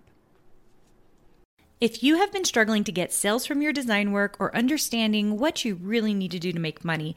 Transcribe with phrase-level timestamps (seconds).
[1.80, 5.64] If you have been struggling to get sales from your design work or understanding what
[5.64, 7.16] you really need to do to make money,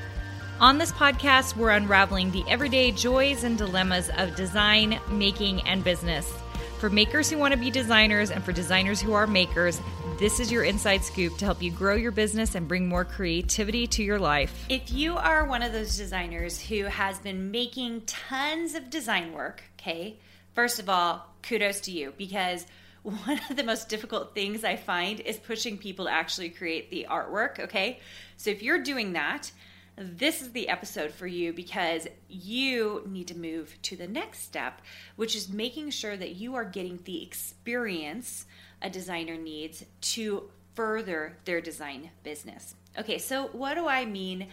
[0.61, 6.31] On this podcast, we're unraveling the everyday joys and dilemmas of design, making, and business.
[6.77, 9.81] For makers who want to be designers and for designers who are makers,
[10.19, 13.87] this is your inside scoop to help you grow your business and bring more creativity
[13.87, 14.67] to your life.
[14.69, 19.63] If you are one of those designers who has been making tons of design work,
[19.79, 20.19] okay,
[20.53, 22.67] first of all, kudos to you because
[23.01, 27.07] one of the most difficult things I find is pushing people to actually create the
[27.09, 27.99] artwork, okay?
[28.37, 29.51] So if you're doing that,
[29.97, 34.81] this is the episode for you because you need to move to the next step,
[35.15, 38.45] which is making sure that you are getting the experience
[38.81, 42.75] a designer needs to further their design business.
[42.97, 44.47] Okay, so what do I mean?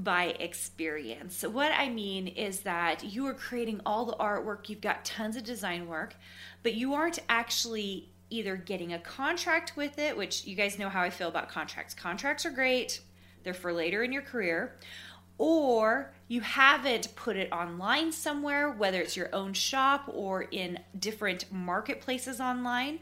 [0.00, 1.42] by experience.
[1.42, 5.42] what I mean is that you are creating all the artwork, you've got tons of
[5.42, 6.14] design work,
[6.62, 11.02] but you aren't actually either getting a contract with it, which you guys know how
[11.02, 11.94] I feel about contracts.
[11.94, 13.00] Contracts are great,
[13.48, 14.74] they're for later in your career,
[15.38, 21.50] or you haven't put it online somewhere, whether it's your own shop or in different
[21.50, 22.98] marketplaces online,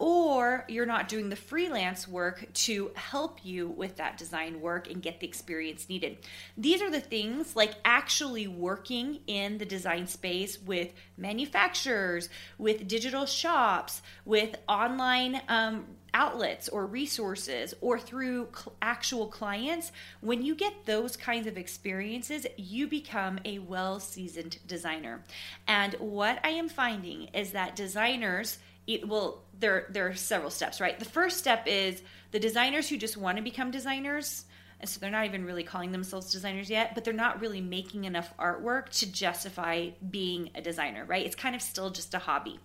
[0.00, 5.02] or you're not doing the freelance work to help you with that design work and
[5.02, 6.16] get the experience needed.
[6.56, 13.26] These are the things like actually working in the design space with manufacturers, with digital
[13.26, 15.84] shops, with online um,
[16.14, 22.46] outlets or resources or through cl- actual clients, when you get those kinds of experiences,
[22.56, 25.22] you become a well seasoned designer.
[25.68, 30.80] And what I am finding is that designers, it will there there are several steps,
[30.80, 30.98] right?
[30.98, 34.44] The first step is the designers who just want to become designers
[34.80, 38.04] and so they're not even really calling themselves designers yet, but they're not really making
[38.04, 41.24] enough artwork to justify being a designer, right?
[41.24, 42.58] It's kind of still just a hobby.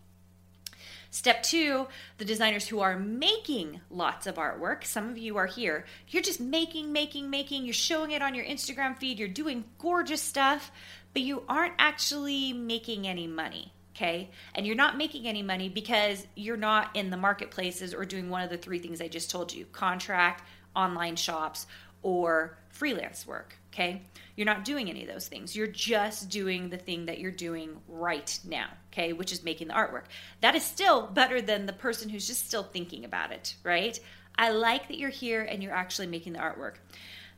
[1.11, 1.87] Step two,
[2.17, 4.85] the designers who are making lots of artwork.
[4.85, 5.85] Some of you are here.
[6.07, 7.65] You're just making, making, making.
[7.65, 9.19] You're showing it on your Instagram feed.
[9.19, 10.71] You're doing gorgeous stuff,
[11.13, 13.71] but you aren't actually making any money.
[13.95, 14.29] Okay.
[14.53, 18.41] And you're not making any money because you're not in the marketplaces or doing one
[18.41, 20.43] of the three things I just told you contract,
[20.75, 21.65] online shops,
[22.01, 23.55] or freelance work.
[23.73, 24.01] Okay.
[24.35, 25.55] You're not doing any of those things.
[25.55, 29.73] You're just doing the thing that you're doing right now, okay, which is making the
[29.73, 30.05] artwork.
[30.41, 33.97] That is still better than the person who's just still thinking about it, right?
[34.37, 36.75] I like that you're here and you're actually making the artwork.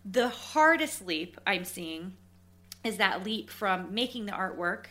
[0.04, 2.14] The hardest leap I'm seeing
[2.84, 4.86] is that leap from making the artwork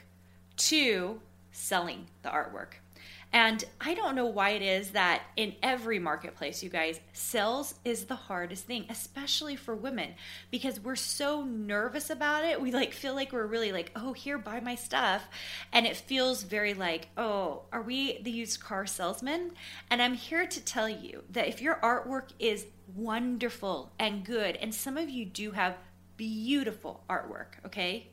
[0.56, 1.21] to
[1.56, 2.75] selling the artwork.
[3.33, 8.05] And I don't know why it is that in every marketplace, you guys, sales is
[8.05, 10.15] the hardest thing, especially for women,
[10.50, 12.61] because we're so nervous about it.
[12.61, 15.28] We like feel like we're really like, oh, here, buy my stuff.
[15.72, 19.53] And it feels very like, oh, are we the used car salesman?
[19.91, 24.75] And I'm here to tell you that if your artwork is wonderful and good, and
[24.75, 25.77] some of you do have
[26.17, 28.09] beautiful artwork, okay?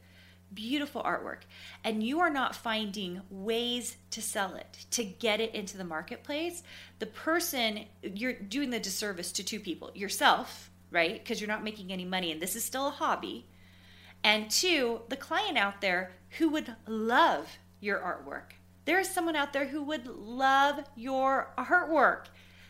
[0.53, 1.41] Beautiful artwork
[1.83, 6.63] and you are not finding ways to sell it to get it into the marketplace
[6.99, 11.21] the person you're doing the disservice to two people yourself right?
[11.21, 13.47] Because you're not making any money and this is still a hobby.
[14.23, 18.53] And two the client out there who would love your artwork.
[18.85, 22.25] There is someone out there who would love your artwork.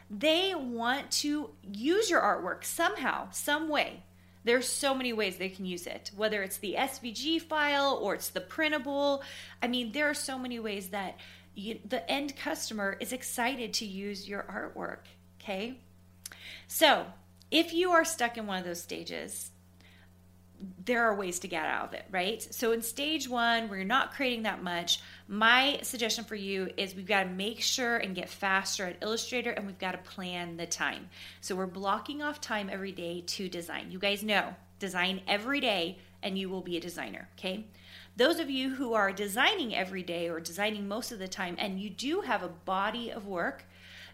[0.09, 4.03] They want to use your artwork somehow some way
[4.43, 8.29] there's so many ways they can use it, whether it's the SVG file or it's
[8.29, 9.23] the printable.
[9.61, 11.17] I mean, there are so many ways that
[11.55, 15.05] you, the end customer is excited to use your artwork.
[15.41, 15.79] Okay.
[16.67, 17.05] So
[17.51, 19.51] if you are stuck in one of those stages,
[20.85, 22.41] there are ways to get out of it, right?
[22.41, 26.95] So in stage one, where you're not creating that much, my suggestion for you is
[26.95, 30.57] we've got to make sure and get faster at Illustrator and we've got to plan
[30.57, 31.09] the time.
[31.41, 33.91] So we're blocking off time every day to design.
[33.91, 37.65] You guys know, design every day and you will be a designer, okay?
[38.15, 41.79] Those of you who are designing every day or designing most of the time and
[41.79, 43.65] you do have a body of work,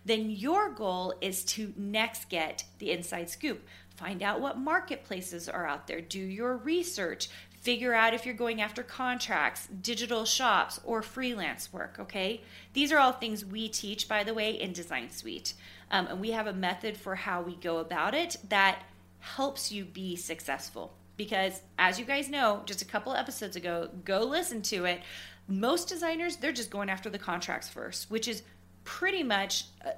[0.05, 3.65] then your goal is to next get the inside scoop.
[3.95, 7.29] Find out what marketplaces are out there, do your research,
[7.59, 12.41] figure out if you're going after contracts, digital shops, or freelance work, okay?
[12.73, 15.53] These are all things we teach, by the way, in Design Suite.
[15.91, 18.83] Um, and we have a method for how we go about it that
[19.19, 20.93] helps you be successful.
[21.17, 25.01] Because as you guys know, just a couple episodes ago, go listen to it.
[25.49, 28.43] Most designers, they're just going after the contracts first, which is
[28.89, 29.91] pretty much a,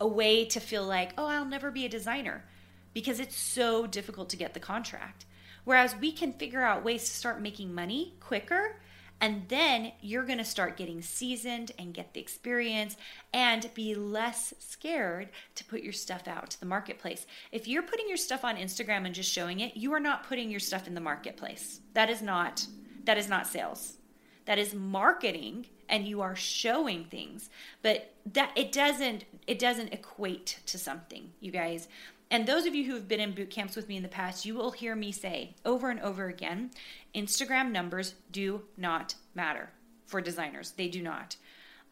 [0.00, 2.44] a way to feel like, oh, I'll never be a designer
[2.92, 5.26] because it's so difficult to get the contract.
[5.62, 8.80] Whereas we can figure out ways to start making money quicker.
[9.20, 12.96] And then you're going to start getting seasoned and get the experience
[13.32, 17.26] and be less scared to put your stuff out to the marketplace.
[17.52, 20.50] If you're putting your stuff on Instagram and just showing it, you are not putting
[20.50, 21.80] your stuff in the marketplace.
[21.94, 22.66] That is not
[23.04, 23.98] that is not sales.
[24.46, 27.50] That is marketing and you are showing things.
[27.82, 31.88] But that it doesn't it doesn't equate to something, you guys.
[32.30, 34.46] And those of you who have been in boot camps with me in the past,
[34.46, 36.70] you will hear me say over and over again
[37.14, 39.70] Instagram numbers do not matter
[40.06, 40.72] for designers.
[40.72, 41.36] They do not.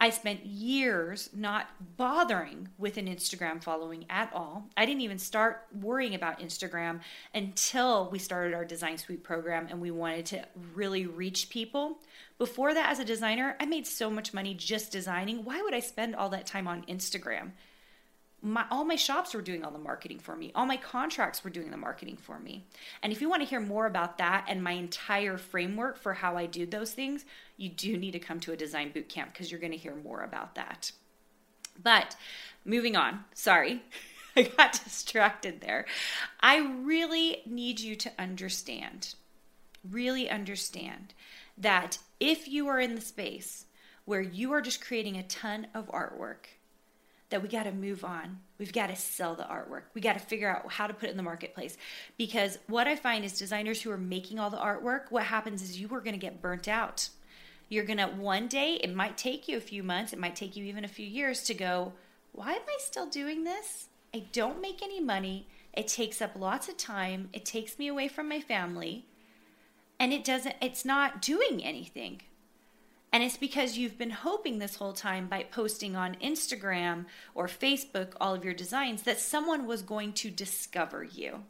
[0.01, 4.69] I spent years not bothering with an Instagram following at all.
[4.77, 7.01] I didn't even start worrying about Instagram
[7.35, 11.99] until we started our Design Suite program and we wanted to really reach people.
[12.39, 15.45] Before that, as a designer, I made so much money just designing.
[15.45, 17.51] Why would I spend all that time on Instagram?
[18.41, 20.53] My all my shops were doing all the marketing for me.
[20.55, 22.65] All my contracts were doing the marketing for me.
[23.03, 26.37] And if you want to hear more about that and my entire framework for how
[26.37, 27.25] i do those things
[27.57, 29.97] you do need to come to a design boot camp because you're going to hear
[29.97, 30.93] more about that.
[31.83, 32.17] But
[32.65, 33.25] moving on.
[33.35, 33.83] Sorry
[34.37, 35.87] i got distracted there.
[36.41, 39.15] I really need you to understand
[39.89, 41.15] really understand
[41.57, 43.67] that if you are in the space
[44.05, 46.47] where you are just creating a ton of artwork
[47.31, 48.39] that we got to move on.
[48.59, 49.83] We've got to sell the artwork.
[49.95, 51.77] We got to figure out how to put it in the marketplace.
[52.17, 55.81] Because what I find is designers who are making all the artwork, what happens is
[55.81, 57.11] you are going to get burnt out.
[57.69, 60.57] You're going to, one day, it might take you a few months, it might take
[60.57, 61.93] you even a few years to go,
[62.33, 63.89] why am I still doing this?
[64.15, 65.47] I don't make any money.
[65.75, 67.29] It takes up lots of time.
[67.33, 69.05] It takes me away from my family.
[70.01, 72.23] And it doesn't, it's not doing anything.
[73.13, 78.13] And it's because you've been hoping this whole time by posting on Instagram or Facebook
[78.21, 81.45] all of your designs that someone was going to discover you.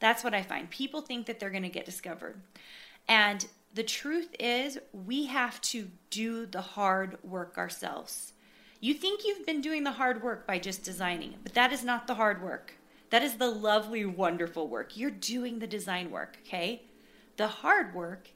[0.00, 0.68] That's what I find.
[0.68, 2.40] People think that they're going to get discovered.
[3.08, 8.32] And the truth is, we have to do the hard work ourselves.
[8.80, 12.06] You think you've been doing the hard work by just designing, but that is not
[12.06, 12.74] the hard work.
[13.10, 14.96] That is the lovely, wonderful work.
[14.96, 16.82] You're doing the design work, okay?
[17.36, 18.30] The hard work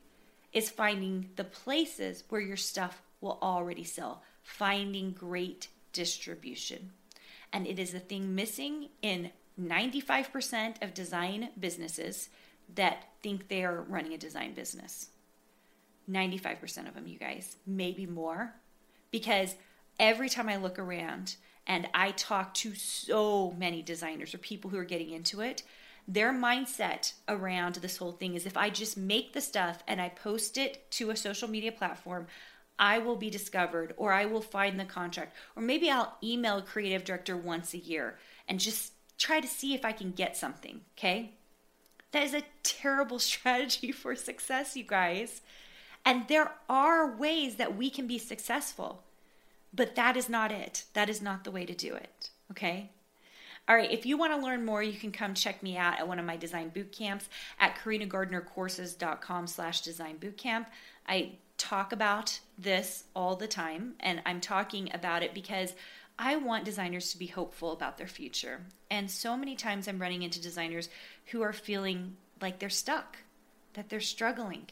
[0.53, 6.93] is finding the places where your stuff will already sell, finding great distribution.
[7.53, 9.31] And it is a thing missing in
[9.61, 12.29] 95% of design businesses
[12.75, 15.09] that think they are running a design business.
[16.09, 18.55] 95% of them, you guys, maybe more.
[19.11, 19.55] Because
[19.99, 21.37] every time I look around
[21.67, 25.62] and I talk to so many designers or people who are getting into it,
[26.08, 30.08] their mindset around this whole thing is if I just make the stuff and I
[30.08, 32.26] post it to a social media platform,
[32.78, 35.37] I will be discovered or I will find the contract.
[35.55, 39.84] Or maybe I'll email creative director once a year and just try to see if
[39.84, 41.34] I can get something, okay?
[42.12, 45.43] That is a terrible strategy for success, you guys.
[46.06, 49.03] And there are ways that we can be successful,
[49.74, 50.84] but that is not it.
[50.94, 52.93] That is not the way to do it, okay?
[53.69, 56.08] All right, if you want to learn more, you can come check me out at
[56.08, 57.29] one of my design boot camps
[57.60, 60.65] at karinagardnercourses.com slash design bootcamp.
[61.06, 65.75] I talk about this all the time, and I'm talking about it because
[66.19, 68.63] I want designers to be hopeful about their future.
[68.91, 70.89] And so many times I'm running into designers
[71.27, 73.19] who are feeling like they're stuck,
[73.75, 74.69] that they're struggling.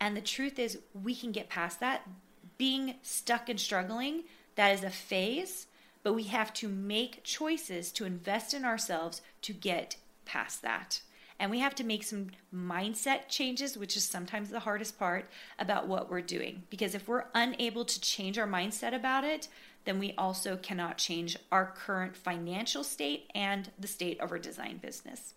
[0.00, 2.08] And the truth is, we can get past that.
[2.56, 5.66] Being stuck and struggling, that is a phase
[6.08, 11.02] but we have to make choices to invest in ourselves to get past that.
[11.38, 15.86] And we have to make some mindset changes, which is sometimes the hardest part about
[15.86, 16.62] what we're doing.
[16.70, 19.48] Because if we're unable to change our mindset about it,
[19.84, 24.78] then we also cannot change our current financial state and the state of our design
[24.78, 25.34] business.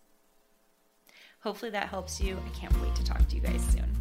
[1.42, 2.38] Hopefully that helps you.
[2.46, 4.00] I can't wait to talk to you guys soon.